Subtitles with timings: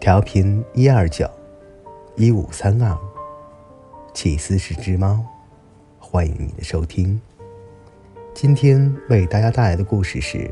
[0.00, 1.28] 调频一二九
[2.16, 2.96] 一五三二，
[4.14, 5.22] 起司是只猫，
[5.98, 7.20] 欢迎你的收听。
[8.32, 10.38] 今天为大家带来的故事是《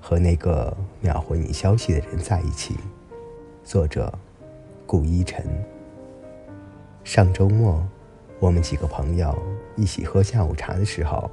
[0.00, 2.74] 和那个秒回你消息的人在一起》，
[3.62, 4.12] 作者
[4.86, 5.46] 顾一晨。
[7.04, 7.80] 上周末，
[8.40, 9.40] 我们几个朋友
[9.76, 11.30] 一起喝下午茶的时候，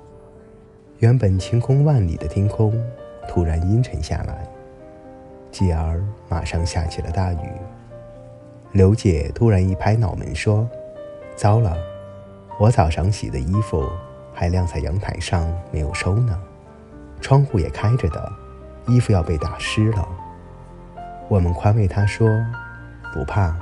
[0.99, 2.71] 原本晴空万里的天空
[3.27, 4.47] 突然阴沉下来。
[5.51, 7.51] 继而马上下起了大雨。
[8.71, 10.67] 刘姐突然一拍脑门说
[11.35, 11.75] ：“糟了，
[12.57, 13.89] 我早上洗的衣服
[14.33, 16.39] 还晾在阳台上没有收呢，
[17.19, 18.31] 窗户也开着的，
[18.87, 20.07] 衣服要被打湿了。”
[21.27, 22.29] 我们宽慰她说
[23.13, 23.55] ：“不怕，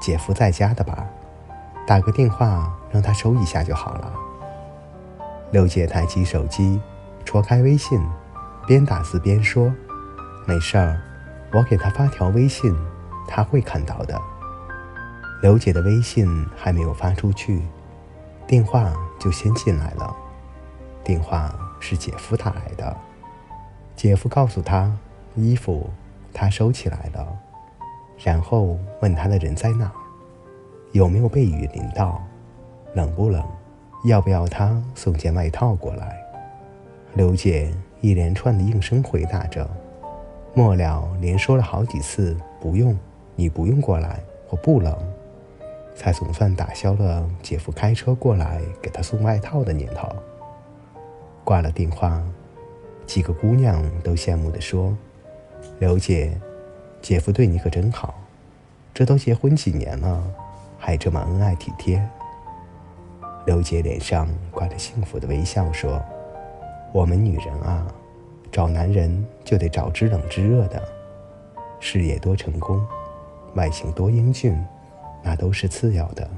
[0.00, 1.04] 姐夫在家的吧？
[1.86, 4.12] 打个电话让他收一下就好了。”
[5.50, 6.80] 刘姐抬起手机，
[7.24, 8.00] 戳开微信，
[8.66, 9.72] 边打字边说
[10.46, 11.00] ：“没事儿。”
[11.54, 12.76] 我给他发条微信，
[13.28, 14.20] 他会看到的。
[15.40, 17.62] 刘姐的微信还没有发出去，
[18.44, 20.16] 电话就先进来了。
[21.04, 22.96] 电话是姐夫打来的，
[23.94, 24.92] 姐夫告诉他
[25.36, 25.88] 衣服
[26.32, 27.38] 他收起来了，
[28.18, 29.92] 然后问他的人在哪，
[30.90, 32.20] 有没有被雨淋到，
[32.94, 33.46] 冷不冷，
[34.06, 36.18] 要不要他送件外套过来。
[37.12, 39.70] 刘姐一连串的应声回答着。
[40.56, 42.96] 末了，连说了好几次“不用，
[43.34, 44.96] 你不用过来，我不冷”，
[45.96, 50.08] 才总算打消了姐夫开车过来给他送外套的念头。
[51.42, 52.22] 挂了电话，
[53.04, 54.96] 几个姑娘都羡慕地说
[55.80, 56.40] ：“刘姐，
[57.02, 58.14] 姐夫对你可真好，
[58.94, 60.22] 这都结婚几年了，
[60.78, 62.00] 还这么恩爱体贴。”
[63.44, 66.00] 刘姐脸上挂着幸福的微笑说
[66.94, 67.84] ：“我们女人啊。”
[68.54, 70.80] 找男人就得找知冷知热的，
[71.80, 72.80] 事业多成功，
[73.56, 74.56] 外形多英俊，
[75.24, 76.30] 那都是次要的。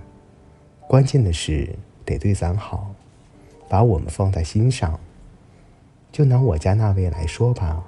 [0.89, 1.69] 关键的是
[2.07, 2.87] 得对咱好，
[3.69, 4.99] 把我们放在心上。
[6.11, 7.85] 就拿我家那位来说吧，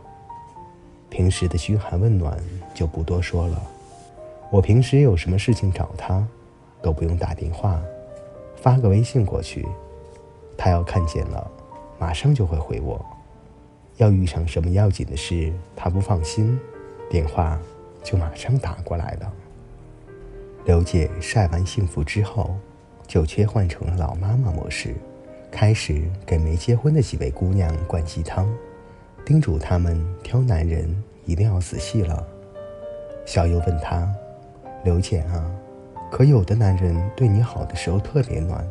[1.09, 2.39] 平时的嘘寒问暖
[2.75, 3.63] 就不多说了。
[4.51, 6.23] 我平时有什么事情找他，
[6.83, 7.81] 都不用打电话，
[8.57, 9.67] 发个微信过去，
[10.59, 11.51] 他要看见了，
[11.99, 13.03] 马上就会回我。
[13.99, 16.59] 要遇上什么要紧的事，他不放心，
[17.11, 17.59] 电话
[18.03, 19.33] 就马上打过来了。
[20.65, 22.57] 刘姐晒完幸福之后，
[23.07, 24.95] 就切换成了老妈妈模式，
[25.51, 28.49] 开始给没结婚的几位姑娘灌鸡汤，
[29.25, 30.95] 叮嘱她们挑男人
[31.25, 32.25] 一定要仔细了。
[33.27, 34.09] 小优问她
[34.85, 35.51] ：“刘姐啊，
[36.09, 38.65] 可有的男人对你好的时候特别暖，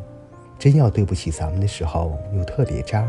[0.58, 3.06] 真要对不起咱们的时候又特别渣。”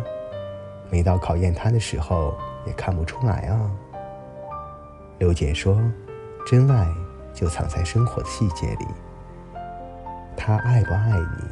[0.92, 2.36] 每到考验他的时候，
[2.66, 3.72] 也看不出来啊。
[5.18, 5.80] 刘姐说
[6.48, 6.88] ：“真爱
[7.34, 8.86] 就藏在生活的细节里。
[10.36, 11.44] 他爱不爱你，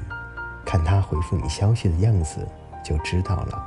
[0.66, 2.40] 看他回复你消息的样子
[2.84, 3.64] 就知道了。”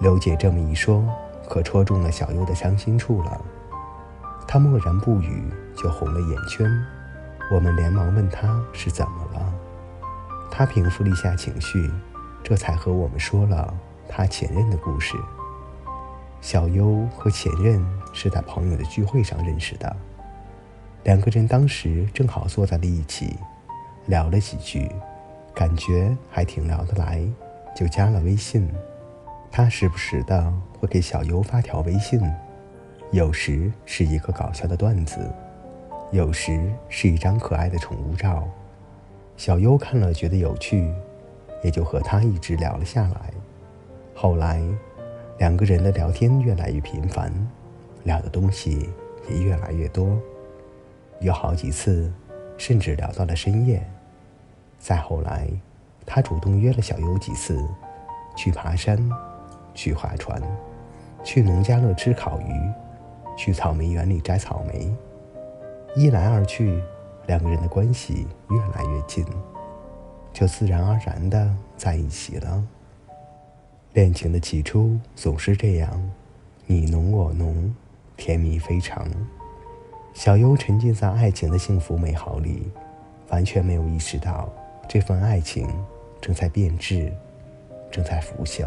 [0.00, 1.04] 刘姐这么一说，
[1.48, 3.40] 可戳中了小优的伤心处了。
[4.48, 6.68] 他默然不语，就红了眼圈。
[7.52, 9.52] 我们连忙问他是怎么了。
[10.50, 11.90] 他平复了一下情绪，
[12.42, 13.72] 这才和我们说了。
[14.14, 15.16] 他前任的故事。
[16.42, 19.96] 小优和前任是在朋友的聚会上认识的，
[21.04, 23.38] 两个人当时正好坐在了一起，
[24.06, 24.90] 聊了几句，
[25.54, 27.22] 感觉还挺聊得来，
[27.74, 28.68] 就加了微信。
[29.50, 32.20] 他时不时的会给小优发条微信，
[33.12, 35.32] 有时是一个搞笑的段子，
[36.10, 38.46] 有时是一张可爱的宠物照。
[39.36, 40.92] 小优看了觉得有趣，
[41.62, 43.32] 也就和他一直聊了下来。
[44.22, 44.62] 后来，
[45.38, 47.32] 两个人的聊天越来越频繁，
[48.04, 48.88] 聊的东西
[49.28, 50.16] 也越来越多，
[51.18, 52.08] 有好几次，
[52.56, 53.84] 甚至聊到了深夜。
[54.78, 55.48] 再后来，
[56.06, 57.60] 他主动约了小优几次，
[58.36, 58.96] 去爬山，
[59.74, 60.40] 去划船，
[61.24, 62.54] 去农家乐吃烤鱼，
[63.36, 64.88] 去草莓园里摘草莓。
[65.96, 66.80] 一来二去，
[67.26, 69.26] 两个人的关系越来越近，
[70.32, 72.62] 就自然而然的在一起了。
[73.94, 76.10] 恋情的起初总是这样，
[76.66, 77.74] 你侬我侬，
[78.16, 79.06] 甜蜜非常。
[80.14, 82.72] 小优沉浸在爱情的幸福美好里，
[83.28, 84.50] 完全没有意识到
[84.88, 85.68] 这份爱情
[86.22, 87.12] 正在变质，
[87.90, 88.66] 正在腐朽。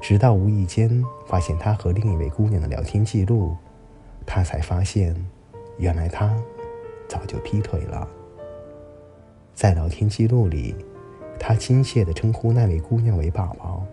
[0.00, 3.56] 直到无意间发现他和另一位姑娘的聊天记录，
[4.24, 5.12] 他才发现，
[5.76, 6.32] 原来他
[7.08, 8.08] 早就劈腿了。
[9.54, 10.72] 在聊天记录里，
[11.36, 13.84] 他亲切地称呼那位姑娘为宝宝。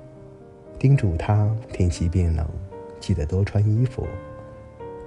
[0.81, 2.43] 叮嘱他天气变冷，
[2.99, 4.07] 记得多穿衣服。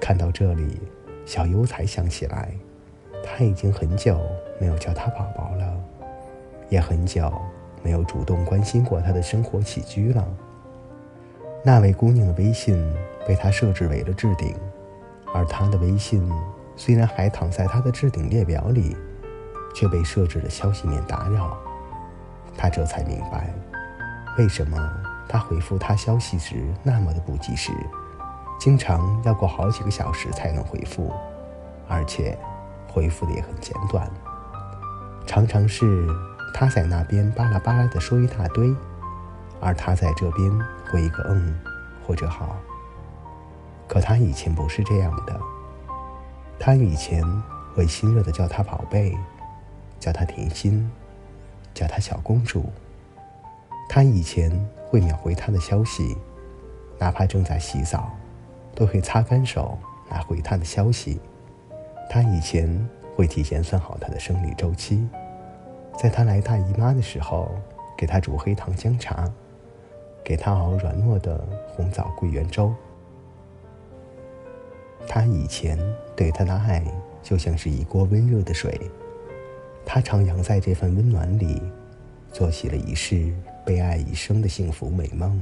[0.01, 0.81] 看到这里，
[1.27, 2.55] 小优才想起来，
[3.25, 4.21] 他已经很久
[4.61, 5.85] 没有叫他宝宝了，
[6.69, 7.29] 也很久
[7.83, 10.25] 没有主动关心过他的生活起居了。
[11.65, 12.81] 那位姑娘的微信
[13.27, 14.55] 被他设置为了置顶，
[15.35, 16.25] 而他的微信
[16.77, 18.97] 虽然还躺在他的置顶列表里，
[19.75, 21.59] 却被设置了消息免打扰。
[22.57, 23.53] 他这才明白，
[24.39, 24.79] 为什么
[25.29, 27.73] 他回复他消息时那么的不及时。
[28.61, 31.13] 经常要过好几个小时才能回复，
[31.89, 32.39] 而且
[32.89, 34.09] 回复的也很简短。
[35.27, 36.09] 常常是
[36.55, 38.75] 他在那边巴拉巴拉的说一大堆，
[39.61, 40.51] 而他在这边
[40.91, 41.59] 回一个嗯
[42.07, 42.57] 或者好。
[43.89, 45.39] 可他以前不是这样的，
[46.59, 47.23] 他以前
[47.75, 49.19] 会亲热的叫他宝贝，
[49.99, 50.91] 叫他甜心，
[51.75, 52.73] 叫他小公主。
[53.89, 54.51] 他以前
[54.89, 56.17] 会秒回他的消息，
[56.99, 58.11] 哪怕正在洗澡。
[58.77, 59.79] 都会擦干手
[60.11, 61.21] 来回他的消息。
[62.11, 62.69] 他以前
[63.15, 65.09] 会提前算好他的生理周期，
[65.97, 67.55] 在他来大姨妈的时候，
[67.97, 69.31] 给他煮黑糖姜茶，
[70.25, 71.39] 给他熬软糯的
[71.69, 72.75] 红枣桂圆粥。
[75.07, 75.79] 他以前
[76.17, 76.83] 对他的爱
[77.23, 78.91] 就像是一锅温热的水，
[79.87, 81.63] 他徜徉在这份温暖里，
[82.33, 83.33] 做起了一世
[83.65, 85.41] 被爱一生的幸福美梦。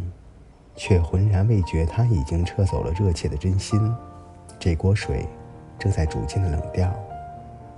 [0.75, 3.79] 却浑然未觉，他已经撤走了热切的真心。
[4.59, 5.29] 这锅水
[5.79, 6.91] 正在逐渐的冷掉，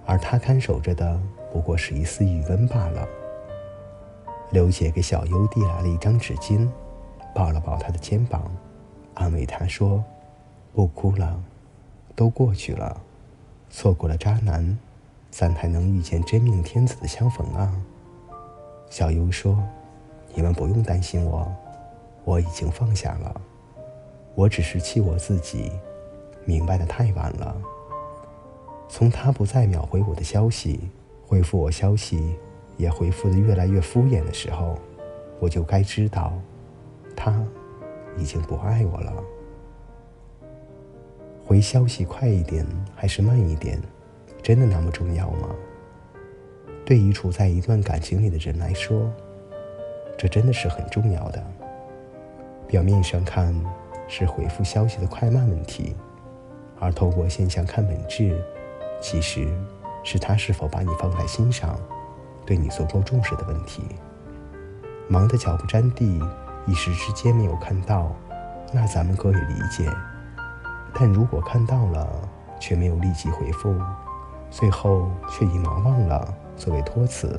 [0.06, 1.20] 而他看守着的
[1.52, 3.04] 不过是一丝余温罢了。
[4.52, 6.68] 刘姐给小优递来了一张纸巾，
[7.34, 8.48] 抱了抱他的肩膀，
[9.14, 10.04] 安慰他说
[10.72, 11.42] ：“不哭了，
[12.14, 13.00] 都过去了。
[13.70, 14.78] 错过了渣男，
[15.32, 17.74] 咱还能遇见真命天子的相逢啊。”
[18.88, 19.60] 小优说
[20.34, 21.50] ：“你们不用担心我。”
[22.26, 23.38] 我已经放下了，
[24.34, 25.70] 我只是气我自己，
[26.46, 27.54] 明白的太晚了。
[28.88, 30.88] 从他不再秒回我的消息，
[31.26, 32.34] 回复我消息
[32.78, 34.78] 也回复的越来越敷衍的时候，
[35.38, 36.32] 我就该知道，
[37.14, 37.44] 他
[38.16, 39.12] 已经不爱我了。
[41.44, 42.66] 回消息快一点
[42.96, 43.78] 还是慢一点，
[44.42, 45.50] 真的那么重要吗？
[46.86, 49.12] 对于处在一段感情里的人来说，
[50.16, 51.42] 这真的是很重要的。
[52.66, 53.54] 表面上看
[54.08, 55.94] 是回复消息的快慢问题，
[56.80, 58.42] 而透过现象看本质，
[59.00, 59.46] 其实
[60.02, 61.78] 是他是否把你放在心上，
[62.46, 63.82] 对你足够重视的问题。
[65.08, 66.20] 忙得脚不沾地，
[66.66, 68.10] 一时之间没有看到，
[68.72, 69.84] 那咱们可以理解；
[70.94, 72.08] 但如果看到了，
[72.58, 73.74] 却没有立即回复，
[74.50, 77.38] 最后却以忙忘了作为托词，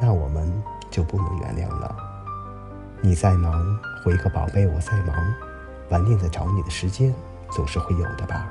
[0.00, 0.50] 那我们
[0.98, 1.96] 就不能原谅了。
[3.00, 3.78] 你再忙。
[4.02, 5.14] 回个宝贝，我再忙，
[5.90, 7.14] 晚点再找你的时间
[7.50, 8.48] 总是会有的吧，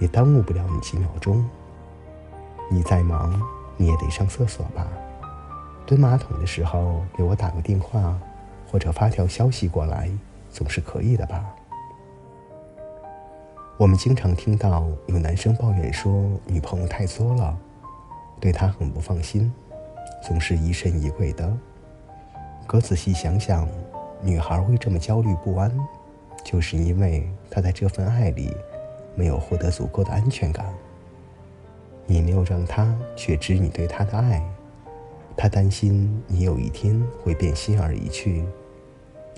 [0.00, 1.48] 也耽误不了你几秒钟。
[2.70, 3.40] 你再忙，
[3.76, 4.86] 你也得上厕所吧，
[5.86, 8.18] 蹲马桶的时候给我打个电话，
[8.70, 10.10] 或者发条消息过来，
[10.50, 11.44] 总是可以的吧。
[13.76, 17.56] 我们经常听到有男生抱怨说女朋友太作了，
[18.40, 19.52] 对他很不放心，
[20.22, 21.52] 总是疑神疑鬼的。
[22.66, 23.68] 可仔细想想。
[24.22, 25.70] 女孩会这么焦虑不安，
[26.42, 28.56] 就是因为她在这份爱里
[29.14, 30.64] 没有获得足够的安全感。
[32.06, 34.42] 你没有让她觉知你对她的爱，
[35.36, 38.46] 她担心你有一天会变心而离去，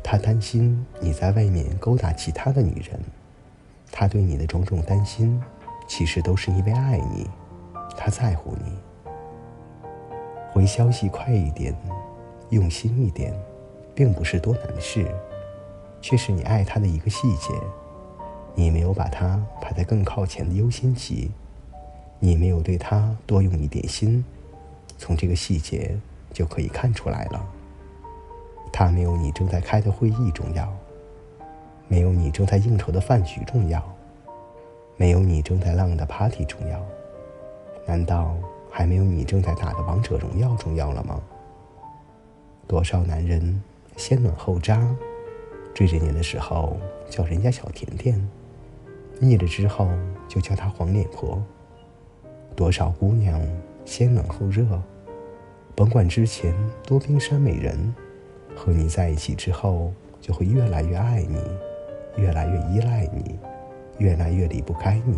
[0.04, 3.00] 她担心你在外面勾搭其他的女人。
[3.90, 5.42] 她对你的种种担心，
[5.88, 7.28] 其实都是因为爱你，
[7.96, 8.75] 她在乎你。
[10.56, 11.76] 回消息快一点，
[12.48, 13.34] 用心一点。
[13.94, 15.06] 并不是多难的事，
[16.00, 17.52] 却是你爱他的一个细节。
[18.54, 21.30] 你没有把他排在更靠前的优先级，
[22.18, 24.25] 你没有对他多用一点心，
[24.96, 25.94] 从这个细节
[26.32, 27.46] 就可以看出来了。
[28.72, 30.70] 他没有你正在开的会议重要，
[31.86, 33.82] 没有你正在应酬的饭局重要，
[34.96, 36.82] 没有你正在浪的 party 重要，
[37.86, 38.34] 难道
[38.76, 41.18] 还没有你正在打的王者荣耀重要了吗？
[42.68, 43.62] 多少男人？
[43.97, 44.95] 先暖后渣，
[45.73, 46.76] 追着你的时候
[47.09, 48.28] 叫人家小甜甜，
[49.18, 49.88] 腻了之后
[50.28, 51.42] 就叫她黄脸婆。
[52.54, 53.40] 多少姑娘
[53.87, 54.66] 先暖后热，
[55.75, 56.54] 甭管之前
[56.87, 57.95] 多冰山美人，
[58.54, 59.90] 和你在一起之后
[60.21, 61.40] 就会越来越爱你，
[62.18, 63.38] 越来越依赖你，
[63.97, 65.16] 越来越离不开你。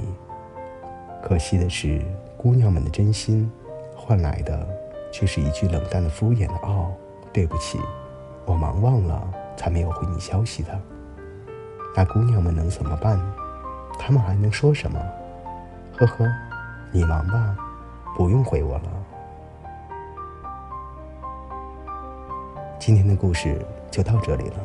[1.21, 2.01] 可惜的是，
[2.39, 3.51] 姑娘们的真心
[3.97, 4.65] 换来的
[5.13, 6.95] 却是一句冷淡的敷衍的“哦，
[7.33, 7.81] 对不起”。
[8.47, 10.81] 我忙忘了，才没有回你消息的。
[11.97, 13.21] 那姑娘们能怎么办？
[13.99, 14.99] 她们还能说什么？
[15.97, 16.33] 呵呵，
[16.93, 17.57] 你忙吧，
[18.17, 18.85] 不用回我了。
[22.79, 24.57] 今天的故事就到这里了。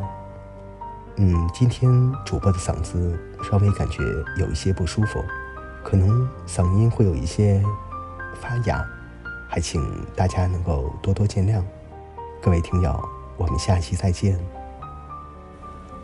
[1.15, 1.91] 嗯，今天
[2.23, 4.03] 主播的嗓子稍微感觉
[4.37, 5.19] 有一些不舒服，
[5.83, 7.61] 可能嗓音会有一些
[8.41, 8.83] 发哑，
[9.49, 9.83] 还请
[10.15, 11.61] 大家能够多多见谅。
[12.41, 12.99] 各位听友，
[13.37, 14.39] 我们下期再见。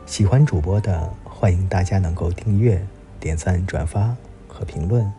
[0.05, 2.85] 喜欢主播的，欢迎大家能够订阅、
[3.19, 4.15] 点赞、转发
[4.47, 5.11] 和评论。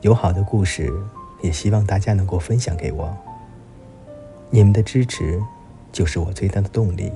[0.00, 0.92] 有好的故事，
[1.40, 3.16] 也希望大家能够分享给我。
[4.50, 5.42] 你们的支持
[5.92, 7.12] 就是我最大的动力。